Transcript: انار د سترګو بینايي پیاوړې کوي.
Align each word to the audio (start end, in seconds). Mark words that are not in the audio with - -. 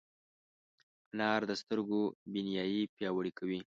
انار 1.11 1.41
د 1.49 1.51
سترګو 1.61 2.01
بینايي 2.31 2.81
پیاوړې 2.95 3.31
کوي. 3.39 3.59